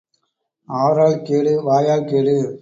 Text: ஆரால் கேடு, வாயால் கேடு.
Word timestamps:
ஆரால் 0.67 1.21
கேடு, 1.21 1.63
வாயால் 1.63 2.05
கேடு. 2.05 2.59